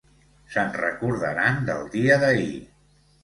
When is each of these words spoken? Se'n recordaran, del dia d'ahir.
Se'n 0.53 0.71
recordaran, 0.77 1.61
del 1.67 1.85
dia 1.97 2.17
d'ahir. 2.25 2.51